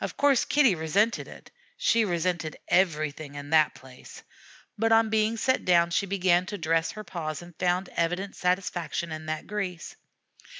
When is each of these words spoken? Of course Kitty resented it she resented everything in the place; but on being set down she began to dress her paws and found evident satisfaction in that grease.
Of 0.00 0.16
course 0.16 0.44
Kitty 0.44 0.76
resented 0.76 1.26
it 1.26 1.50
she 1.76 2.04
resented 2.04 2.56
everything 2.68 3.34
in 3.34 3.50
the 3.50 3.68
place; 3.74 4.22
but 4.78 4.92
on 4.92 5.10
being 5.10 5.36
set 5.36 5.64
down 5.64 5.90
she 5.90 6.06
began 6.06 6.46
to 6.46 6.56
dress 6.56 6.92
her 6.92 7.02
paws 7.02 7.42
and 7.42 7.52
found 7.58 7.88
evident 7.96 8.36
satisfaction 8.36 9.10
in 9.10 9.26
that 9.26 9.48
grease. 9.48 9.96